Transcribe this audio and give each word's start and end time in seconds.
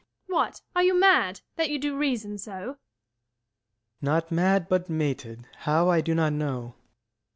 Luc. 0.27 0.35
What, 0.35 0.61
are 0.75 0.81
you 0.81 0.99
mad, 0.99 1.41
that 1.57 1.69
you 1.69 1.77
do 1.77 1.95
reason 1.95 2.39
so? 2.39 2.69
Ant. 2.71 2.75
S. 2.77 2.77
Not 4.01 4.31
mad, 4.31 4.67
but 4.67 4.89
mated; 4.89 5.47
how, 5.59 5.91
I 5.91 6.01
do 6.01 6.15
not 6.15 6.33
know. 6.33 6.73